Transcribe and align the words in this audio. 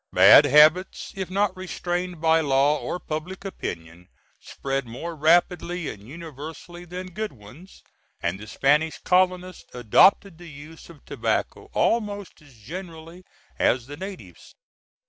Bad 0.11 0.45
habits 0.45 1.13
if 1.15 1.29
not 1.29 1.55
restrained 1.55 2.19
by 2.19 2.41
law 2.41 2.79
or 2.79 2.97
public 2.99 3.45
opinion 3.45 4.09
spread 4.39 4.87
more 4.87 5.15
rapidly 5.15 5.89
and 5.89 6.07
universally 6.07 6.85
than 6.85 7.11
good 7.13 7.31
ones, 7.31 7.83
and 8.19 8.39
the 8.39 8.47
Spanish 8.47 8.97
colonists 9.03 9.69
adopted 9.75 10.39
the 10.39 10.49
use 10.49 10.89
of 10.89 11.05
tobacco 11.05 11.69
almost 11.73 12.41
as 12.41 12.55
generally 12.57 13.23
as 13.59 13.85
the 13.85 13.95
natives. 13.95 14.55